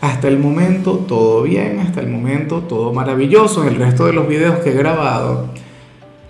[0.00, 4.28] hasta el momento todo bien, hasta el momento todo maravilloso en el resto de los
[4.28, 5.46] videos que he grabado.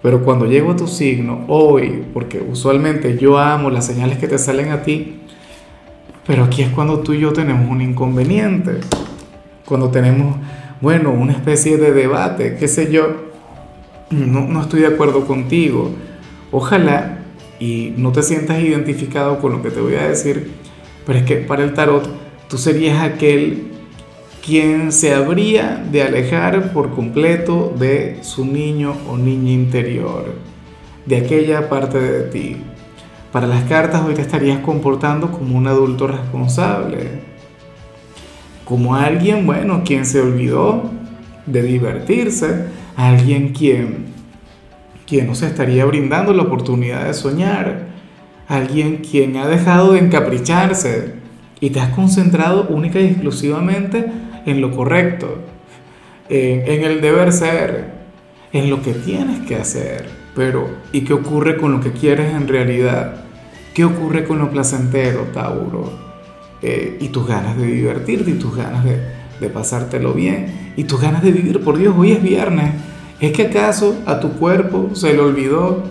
[0.02, 4.38] Pero cuando llego a tu signo, hoy, porque usualmente yo amo las señales que te
[4.38, 5.20] salen a ti,
[6.26, 8.80] pero aquí es cuando tú y yo tenemos un inconveniente.
[9.66, 10.36] Cuando tenemos,
[10.80, 13.28] bueno, una especie de debate, qué sé yo,
[14.10, 15.90] no, no estoy de acuerdo contigo.
[16.52, 17.18] Ojalá
[17.58, 20.52] y no te sientas identificado con lo que te voy a decir,
[21.04, 22.08] pero es que para el tarot
[22.48, 23.72] Tú serías aquel
[24.44, 30.34] quien se habría de alejar por completo de su niño o niña interior,
[31.04, 32.56] de aquella parte de ti.
[33.32, 37.20] Para las cartas hoy te estarías comportando como un adulto responsable,
[38.64, 40.90] como alguien, bueno, quien se olvidó
[41.44, 42.64] de divertirse,
[42.96, 44.06] alguien quien,
[45.06, 47.88] quien nos estaría brindando la oportunidad de soñar,
[48.46, 51.27] alguien quien ha dejado de encapricharse
[51.60, 54.06] y te has concentrado única y exclusivamente
[54.46, 55.38] en lo correcto,
[56.28, 57.92] en, el deber ser,
[58.52, 60.08] en lo que tienes que hacer.
[60.34, 63.24] Pero, ¿y qué ocurre con lo que quieres en realidad?
[63.74, 65.90] ¿Qué ocurre con lo placentero, Tauro?
[66.62, 69.00] Eh, y tus ganas de divertirte, y tus ganas de,
[69.40, 71.62] de pasártelo bien, y tus ganas de vivir.
[71.62, 72.72] Por Dios, hoy es viernes.
[73.20, 75.82] ¿Es que acaso a tu cuerpo se le olvidó?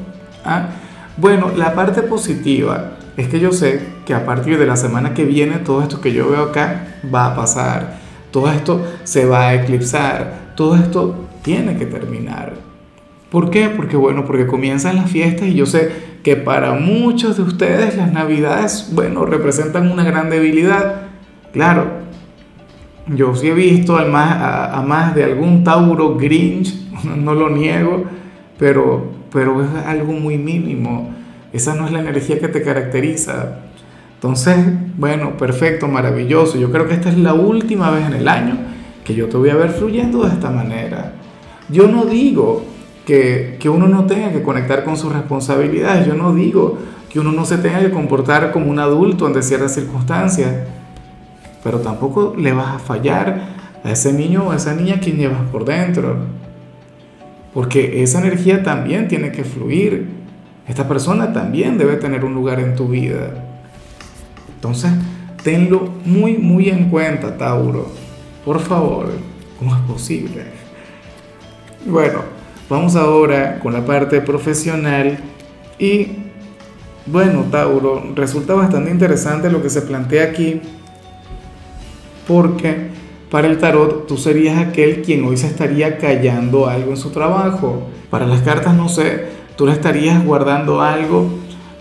[0.46, 0.70] ¿Ah?
[1.18, 5.26] Bueno, la parte positiva es que yo sé que a partir de la semana que
[5.26, 7.98] viene todo esto que yo veo acá va a pasar,
[8.32, 12.54] todo esto se va a eclipsar, todo esto tiene que terminar.
[13.32, 13.70] ¿Por qué?
[13.70, 15.92] Porque bueno, porque comienzan las fiestas y yo sé
[16.24, 21.08] que para muchos de ustedes las navidades, bueno, representan una gran debilidad.
[21.52, 21.88] Claro,
[23.08, 24.38] yo sí he visto a más,
[24.74, 26.74] a, más de algún Tauro Grinch,
[27.18, 28.04] no lo niego,
[28.60, 31.12] pero, pero es algo muy mínimo.
[31.54, 33.60] Esa no es la energía que te caracteriza.
[34.16, 34.58] Entonces,
[34.98, 36.58] bueno, perfecto, maravilloso.
[36.58, 38.58] Yo creo que esta es la última vez en el año
[39.04, 41.14] que yo te voy a ver fluyendo de esta manera.
[41.70, 42.66] Yo no digo
[43.06, 46.06] que, que uno no tenga que conectar con sus responsabilidades.
[46.06, 46.78] Yo no digo
[47.10, 50.52] que uno no se tenga que comportar como un adulto ante ciertas circunstancias.
[51.64, 55.42] Pero tampoco le vas a fallar a ese niño o a esa niña que llevas
[55.52, 56.18] por dentro.
[57.58, 60.06] Porque esa energía también tiene que fluir.
[60.68, 63.32] Esta persona también debe tener un lugar en tu vida.
[64.54, 64.92] Entonces,
[65.42, 67.88] tenlo muy, muy en cuenta, Tauro.
[68.46, 69.10] Por favor,
[69.58, 70.44] ¿cómo es posible?
[71.88, 72.20] Bueno,
[72.70, 75.18] vamos ahora con la parte profesional
[75.80, 76.10] y,
[77.08, 80.62] bueno, Tauro, resulta bastante interesante lo que se plantea aquí
[82.28, 82.97] porque
[83.30, 87.88] para el tarot tú serías aquel quien hoy se estaría callando algo en su trabajo.
[88.10, 89.26] Para las cartas, no sé,
[89.58, 91.30] tú le estarías guardando algo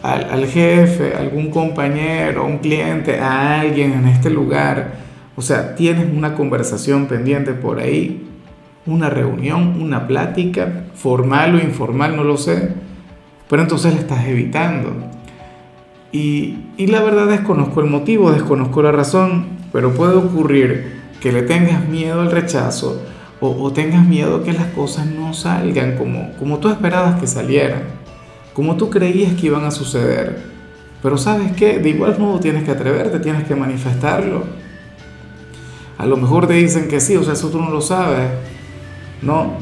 [0.02, 4.94] al, jefe, algún compañero, a un cliente, a alguien en este lugar.
[5.36, 8.26] O sea, tienes una conversación pendiente por ahí,
[8.84, 12.70] una reunión, una plática, formal o informal, no lo sé,
[13.48, 14.92] pero entonces le estás evitando.
[16.10, 21.42] Y, y la verdad desconozco el motivo, desconozco la razón, pero puede ocurrir que le
[21.42, 23.02] tengas miedo al rechazo
[23.40, 27.82] o, tengas miedo que las cosas no salgan como, como tú esperabas que salieran,
[28.54, 30.42] como tú creías que iban a suceder.
[31.02, 34.44] Pero sabes qué, de igual modo tienes que atreverte, tienes que manifestarlo.
[35.98, 38.30] A lo mejor te dicen que sí, o sea, eso tú no lo sabes,
[39.20, 39.58] ¿no?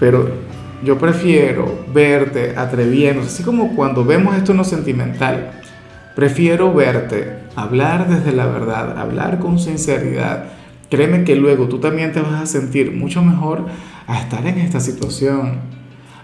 [0.00, 0.30] Pero
[0.82, 5.52] yo prefiero verte atreviendo, así como cuando vemos esto en lo sentimental,
[6.16, 10.46] prefiero verte hablar desde la verdad, hablar con sinceridad,
[10.92, 13.64] créeme que luego tú también te vas a sentir mucho mejor
[14.06, 15.60] a estar en esta situación.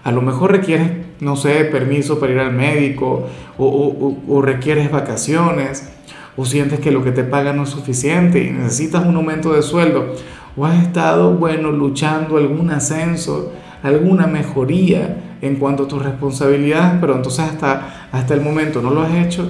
[0.03, 3.25] A lo mejor requieres, no sé, permiso para ir al médico
[3.57, 5.89] o, requieres vacaciones
[6.37, 9.63] o sientes que lo que te pagan no es suficiente y necesitas un aumento de
[9.63, 10.13] sueldo
[10.55, 13.51] o has estado, bueno, luchando algún ascenso,
[13.81, 19.01] alguna mejoría en cuanto a tus responsabilidades, pero entonces hasta, hasta el momento no lo
[19.01, 19.49] has hecho,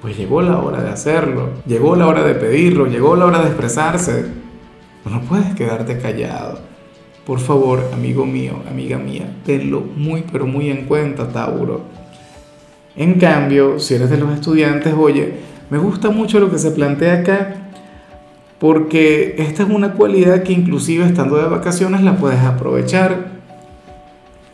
[0.00, 3.48] pues llegó la hora de hacerlo, llegó la hora de pedirlo, llegó la hora de
[3.48, 4.43] expresarse.
[5.10, 6.58] No puedes quedarte callado.
[7.26, 11.82] Por favor, amigo mío, amiga mía, tenlo muy pero muy en cuenta, Tauro.
[12.96, 15.34] En cambio, si eres de los estudiantes, oye,
[15.70, 17.54] me gusta mucho lo que se plantea acá,
[18.58, 23.32] porque esta es una cualidad que inclusive estando de vacaciones la puedes aprovechar.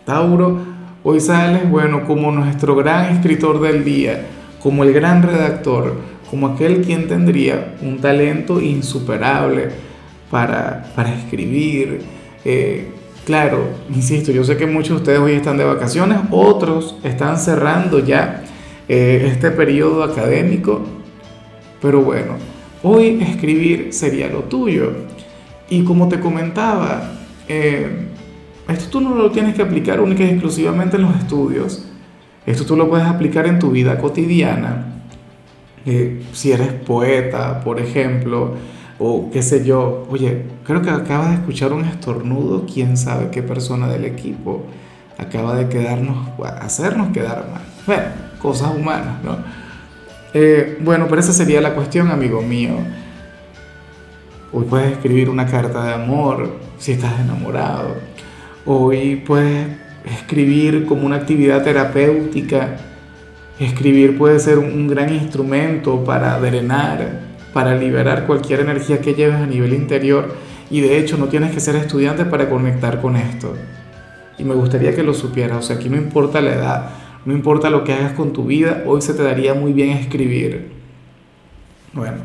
[0.05, 0.59] Tauro,
[1.03, 4.27] hoy sales, bueno, como nuestro gran escritor del día,
[4.61, 5.97] como el gran redactor,
[6.31, 9.90] como aquel quien tendría un talento insuperable
[10.31, 12.01] para, para escribir.
[12.45, 12.89] Eh,
[13.25, 17.99] claro, insisto, yo sé que muchos de ustedes hoy están de vacaciones, otros están cerrando
[17.99, 18.45] ya
[18.89, 20.83] eh, este periodo académico,
[21.83, 22.35] pero bueno,
[22.83, 24.93] hoy escribir sería lo tuyo.
[25.69, 27.13] Y como te comentaba,
[27.49, 28.09] eh,
[28.69, 31.87] esto tú no lo tienes que aplicar única y exclusivamente en los estudios,
[32.47, 34.91] esto tú lo puedes aplicar en tu vida cotidiana
[36.33, 38.55] si eres poeta, por ejemplo,
[39.01, 43.43] o qué sé yo, oye, creo que acaba de escuchar un estornudo, quién sabe qué
[43.43, 44.63] persona del equipo
[45.19, 46.29] acaba de quedarnos,
[46.61, 47.63] hacernos quedar mal.
[47.87, 48.03] Bueno,
[48.41, 49.39] cosas humanas, ¿no?
[50.33, 52.75] Eh, bueno, pero esa sería la cuestión, amigo mío.
[54.53, 57.97] Hoy puedes escribir una carta de amor si estás enamorado.
[58.65, 59.67] Hoy puedes
[60.05, 62.77] escribir como una actividad terapéutica
[63.61, 67.21] Escribir puede ser un gran instrumento para drenar,
[67.53, 70.35] para liberar cualquier energía que lleves a nivel interior
[70.71, 73.55] y de hecho no tienes que ser estudiante para conectar con esto.
[74.39, 76.91] Y me gustaría que lo supieras, o sea, aquí no importa la edad,
[77.25, 80.71] no importa lo que hagas con tu vida, hoy se te daría muy bien escribir.
[81.93, 82.19] Bueno,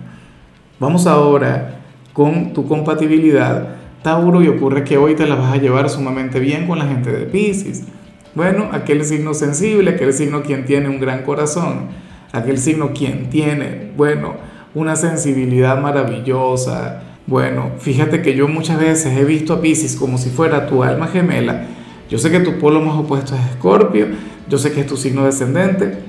[0.80, 1.80] vamos ahora
[2.14, 3.76] con tu compatibilidad.
[4.04, 7.12] Tauro, y ocurre que hoy te la vas a llevar sumamente bien con la gente
[7.12, 7.84] de Pisces.
[8.36, 11.88] Bueno, aquel signo sensible, aquel signo quien tiene un gran corazón,
[12.32, 14.36] aquel signo quien tiene, bueno,
[14.76, 17.02] una sensibilidad maravillosa.
[17.26, 21.08] Bueno, fíjate que yo muchas veces he visto a Pisces como si fuera tu alma
[21.08, 21.66] gemela.
[22.10, 24.08] Yo sé que tu polo más opuesto es Escorpio,
[24.48, 26.04] yo sé que es tu signo descendente,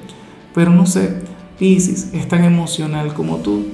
[0.54, 1.14] pero no sé,
[1.58, 3.64] Pisces es tan emocional como tú,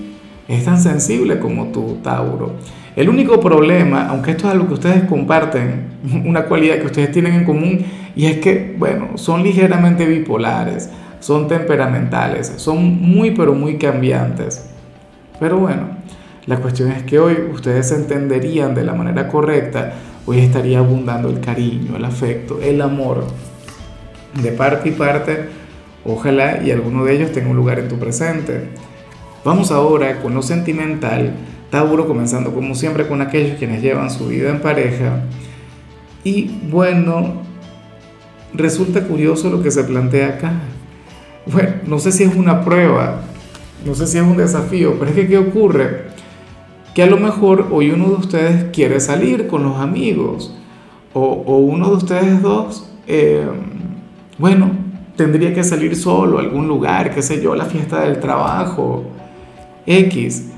[0.46, 2.52] es tan sensible como tú, Tauro.
[2.94, 5.86] El único problema, aunque esto es algo que ustedes comparten,
[6.24, 7.84] una cualidad que ustedes tienen en común,
[8.14, 14.71] y es que, bueno, son ligeramente bipolares, son temperamentales, son muy pero muy cambiantes.
[15.38, 15.88] Pero bueno,
[16.46, 19.94] la cuestión es que hoy ustedes entenderían de la manera correcta,
[20.26, 23.24] hoy estaría abundando el cariño, el afecto, el amor.
[24.42, 25.48] De parte y parte,
[26.04, 28.70] ojalá y alguno de ellos tenga un lugar en tu presente.
[29.44, 31.34] Vamos ahora con lo sentimental
[31.72, 35.22] Tauro, comenzando como siempre con aquellos quienes llevan su vida en pareja.
[36.22, 37.40] Y bueno,
[38.52, 40.52] resulta curioso lo que se plantea acá.
[41.46, 43.22] Bueno, no sé si es una prueba,
[43.84, 46.04] no sé si es un desafío, pero es que ¿qué ocurre?
[46.94, 50.54] Que a lo mejor hoy uno de ustedes quiere salir con los amigos,
[51.14, 53.46] o, uno de ustedes dos, eh,
[54.38, 54.70] bueno,
[55.16, 59.04] tendría que salir solo a algún lugar, qué sé yo, la fiesta del trabajo,
[59.86, 60.50] X.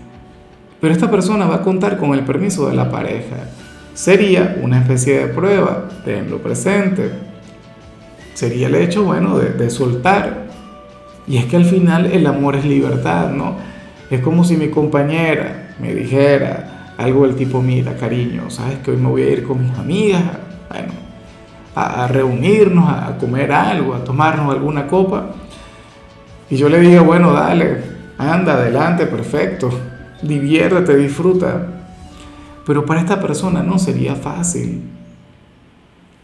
[0.81, 3.37] Pero esta persona va a contar con el permiso de la pareja.
[3.95, 7.11] Sería una especie de prueba, tenlo presente.
[8.35, 10.44] Sería el hecho, bueno, de, soltar.
[11.27, 13.57] Y es que al final el amor es libertad, ¿no?
[14.11, 18.97] Es como si mi compañera me dijera algo del tipo, mira, cariño, sabes que hoy
[18.97, 20.23] me voy a ir con mis amigas,
[20.69, 20.93] bueno,
[21.75, 25.31] a, reunirnos, a comer algo, a tomarnos alguna copa.
[26.51, 27.79] Y yo le digo, bueno, dale,
[28.19, 29.71] anda, adelante, perfecto
[30.27, 31.67] diviértete, disfruta.
[32.67, 34.83] Pero para esta persona no sería fácil.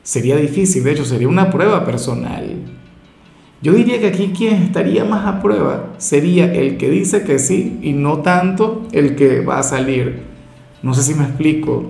[0.02, 2.56] Sería difícil, de hecho sería una prueba personal.
[3.62, 7.78] Yo diría que aquí quien estaría más a prueba sería el que dice que sí
[7.82, 10.22] y no tanto el que va a salir.
[10.82, 11.84] No sé si me explico.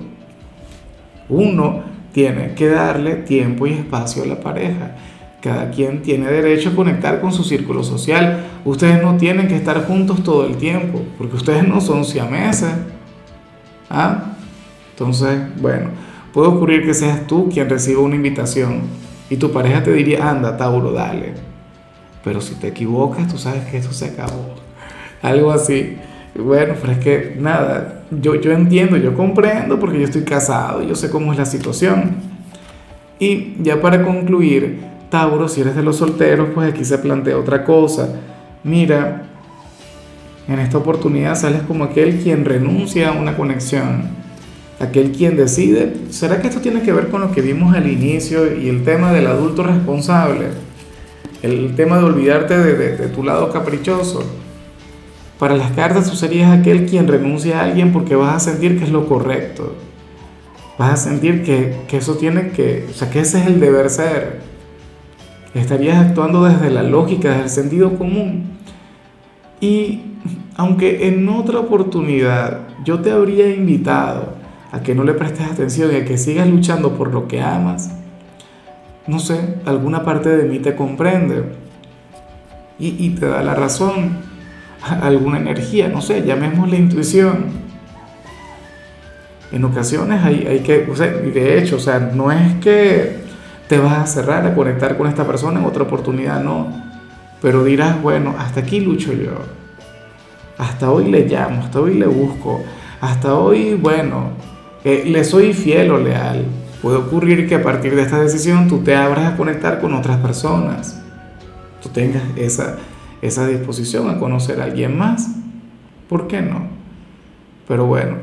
[1.29, 4.97] Uno tiene que darle tiempo y espacio a la pareja.
[5.41, 8.47] Cada quien tiene derecho a conectar con su círculo social.
[8.65, 12.75] Ustedes no tienen que estar juntos todo el tiempo, porque ustedes no son siameses.
[13.89, 14.35] ¿Ah?
[14.91, 15.91] Entonces, bueno,
[16.33, 18.83] puede ocurrir que seas tú quien reciba una invitación
[19.31, 21.50] y tu pareja te diría, anda, Tauro, dale.
[22.25, 24.55] Pero si te equivocas, tú sabes que esto se acabó.
[25.23, 25.97] Algo así.
[26.35, 30.95] Bueno, pero es que nada, yo, yo entiendo, yo comprendo porque yo estoy casado, yo
[30.95, 32.17] sé cómo es la situación.
[33.19, 37.65] Y ya para concluir, Tauro, si eres de los solteros, pues aquí se plantea otra
[37.65, 38.09] cosa.
[38.63, 39.25] Mira,
[40.49, 44.09] en esta oportunidad sales como aquel quien renuncia a una conexión,
[44.79, 45.95] aquel quien decide.
[46.11, 49.13] ¿Será que esto tiene que ver con lo que vimos al inicio y el tema
[49.13, 50.47] del adulto responsable?
[51.43, 54.23] El tema de olvidarte de, tu lado caprichoso.
[55.39, 58.85] Para las cartas tú serías aquel quien renuncia a alguien porque vas a sentir que
[58.85, 59.75] es lo correcto.
[60.79, 63.89] Vas a sentir que, que eso tiene que, o sea, que ese es el deber
[63.91, 64.51] ser
[65.55, 68.45] Estarías actuando desde la lógica, desde el sentido común.
[69.61, 70.01] Y
[70.57, 74.35] aunque en otra oportunidad yo te habría invitado
[74.71, 77.91] a que no le prestes atención y a que sigas luchando por lo que amas,
[79.11, 81.43] no sé, alguna parte de mí te comprende
[82.79, 84.19] y, te da la razón,
[85.03, 87.47] alguna energía, no sé, llamemos la intuición.
[89.53, 93.19] En ocasiones hay, hay que, o sea, de hecho, o sea, no es que
[93.69, 96.69] te vas a cerrar a conectar con esta persona en otra oportunidad, no.
[97.43, 99.33] Pero dirás, bueno, hasta aquí lucho yo.
[100.57, 102.63] Hasta hoy le llamo, hasta hoy le busco,
[103.01, 104.31] hasta hoy, bueno,
[104.85, 106.45] eh, le soy fiel o leal.
[106.83, 110.17] Puede ocurrir que a partir de esta decisión tú te abras a conectar con otras
[110.19, 111.01] personas.
[111.83, 112.77] Tú tengas esa,
[113.21, 115.29] esa disposición a conocer a alguien más.
[116.09, 116.69] ¿Por qué no?
[117.69, 118.17] Pero bueno,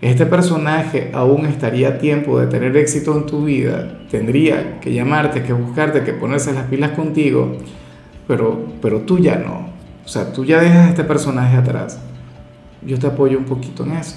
[0.00, 3.98] este personaje aún estaría a tiempo de tener éxito en tu vida.
[4.10, 7.56] Tendría que llamarte, que buscarte, que ponerse las pilas contigo.
[8.28, 9.70] Pero, pero tú ya no.
[10.04, 11.98] O sea, tú ya dejas a este personaje atrás.
[12.82, 14.16] Yo te apoyo un poquito en eso.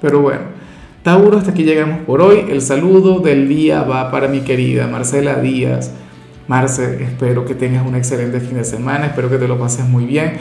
[0.00, 0.59] Pero bueno,
[1.02, 2.44] Tauro, hasta aquí llegamos por hoy.
[2.50, 5.92] El saludo del día va para mi querida Marcela Díaz.
[6.46, 10.04] Marce, espero que tengas un excelente fin de semana, espero que te lo pases muy
[10.04, 10.32] bien,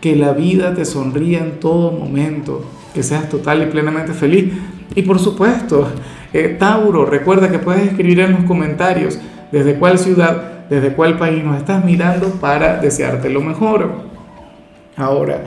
[0.00, 4.52] que la vida te sonría en todo momento, que seas total y plenamente feliz.
[4.96, 5.86] Y por supuesto,
[6.32, 9.20] eh, Tauro, recuerda que puedes escribir en los comentarios
[9.52, 13.92] desde cuál ciudad, desde cuál país nos estás mirando para desearte lo mejor.
[14.96, 15.44] Ahora,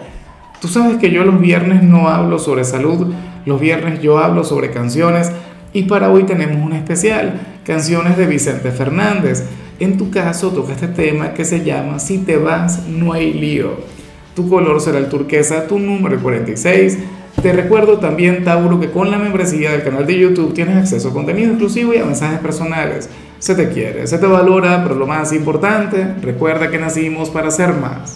[0.62, 3.12] tú sabes que yo los viernes no hablo sobre salud,
[3.46, 5.32] los viernes yo hablo sobre canciones
[5.74, 9.44] y para hoy tenemos un especial, canciones de Vicente Fernández.
[9.80, 13.72] En tu caso toca este tema que se llama Si te vas no hay lío.
[14.36, 17.00] Tu color será el turquesa, tu número 46.
[17.42, 21.14] Te recuerdo también, Tauro, que con la membresía del canal de YouTube tienes acceso a
[21.14, 23.10] contenido exclusivo y a mensajes personales.
[23.40, 27.74] Se te quiere, se te valora, pero lo más importante, recuerda que nacimos para ser
[27.74, 28.10] más.